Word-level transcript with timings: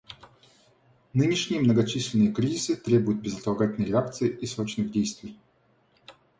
Нынешние 1.13 1.61
многочисленные 1.61 2.33
кризисы 2.33 2.75
требуют 2.75 3.21
безотлагательной 3.21 3.87
реакции 3.89 4.29
и 4.35 4.47
срочных 4.47 4.89
действий. 4.91 5.39